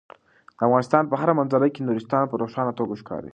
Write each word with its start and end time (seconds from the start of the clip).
د 0.57 0.59
افغانستان 0.67 1.03
په 1.07 1.15
هره 1.21 1.33
منظره 1.39 1.67
کې 1.73 1.85
نورستان 1.87 2.23
په 2.27 2.35
روښانه 2.41 2.71
توګه 2.79 2.93
ښکاري. 3.01 3.29